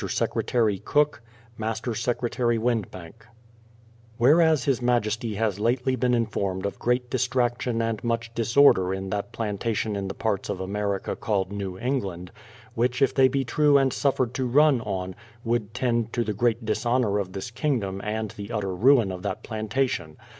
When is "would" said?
15.43-15.71